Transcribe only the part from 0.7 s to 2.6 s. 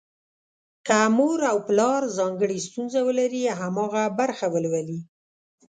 که مور او پلار ځانګړې